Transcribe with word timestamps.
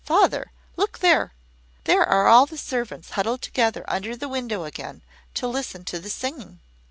Father! 0.03 0.49
look 0.77 0.97
there! 0.97 1.31
there 1.83 2.03
are 2.03 2.25
all 2.27 2.47
the 2.47 2.57
servants 2.57 3.11
huddled 3.11 3.43
together 3.43 3.85
under 3.87 4.15
the 4.15 4.27
window 4.27 4.63
again, 4.63 5.03
to 5.35 5.45
listen 5.47 5.83
to 5.85 5.99
the 5.99 6.09
singing." 6.09 6.59